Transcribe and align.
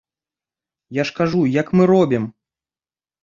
Я 0.99 1.03
ж 1.09 1.13
кажу, 1.19 1.41
як 1.61 1.67
мы 1.79 1.83
робім? 1.93 2.23